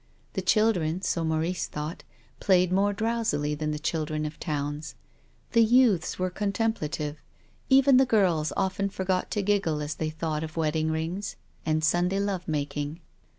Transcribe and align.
The 0.33 0.41
children— 0.41 1.01
so 1.03 1.23
Maurice 1.23 1.67
thought— 1.67 2.03
played 2.39 2.71
more 2.73 2.91
drowsily 2.91 3.53
than 3.53 3.69
the 3.69 3.77
children 3.77 4.25
of 4.25 4.39
towns. 4.39 4.95
The 5.51 5.63
youths 5.63 6.17
were 6.17 6.31
contem 6.31 6.73
plative. 6.73 7.17
Even 7.69 7.97
the 7.97 8.07
girls 8.07 8.51
often 8.57 8.89
forgot 8.89 9.29
to 9.29 9.43
giggle 9.43 9.79
as 9.79 9.93
they 9.93 10.09
thought 10.09 10.43
of 10.43 10.57
wedding 10.57 10.89
rings 10.89 11.35
and 11.67 11.83
Sunday 11.83 12.19
love 12.19 12.47
making. 12.47 12.99